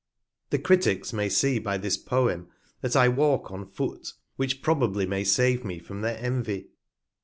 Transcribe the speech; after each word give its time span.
The 0.49 0.57
JL 0.57 0.63
Criticks 0.63 1.13
may 1.13 1.29
see 1.29 1.59
by 1.59 1.77
this 1.77 1.95
Poem, 1.95 2.47
that 2.81 2.95
I 2.95 3.07
walk 3.07 3.51
on 3.51 3.67
Foot, 3.67 4.13
which 4.35 4.63
probably 4.63 5.05
may 5.05 5.23
save 5.23 5.63
me 5.63 5.77
from 5.77 6.01
their 6.01 6.17
Envy. 6.17 6.69